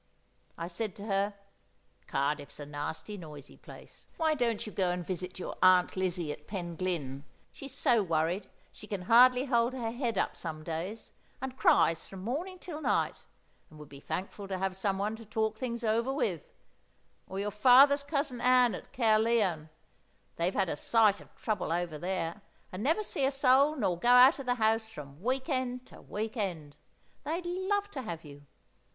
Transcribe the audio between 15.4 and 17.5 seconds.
things over with; or